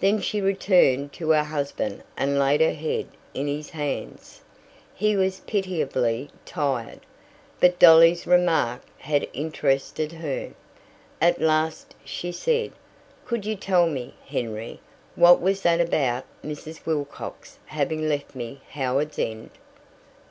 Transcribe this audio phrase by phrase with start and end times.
[0.00, 4.40] Then she returned to her husband and laid her head in his hands.
[4.94, 7.00] He was pitiably tired.
[7.60, 10.54] But Dolly's remark had interested her.
[11.20, 12.72] At last she said:
[13.26, 14.80] "Could you tell me, Henry,
[15.14, 16.86] what was that about Mrs.
[16.86, 19.50] Wilcox having left me Howards End?"